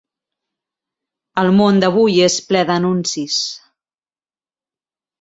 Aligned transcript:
El 1.43 1.51
món 1.59 1.77
d'avui 1.85 2.19
és 2.31 2.39
ple 2.49 2.65
d'anuncis. 2.73 3.39